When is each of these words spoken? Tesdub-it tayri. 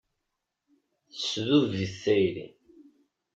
Tesdub-it 1.11 1.93
tayri. 2.03 2.47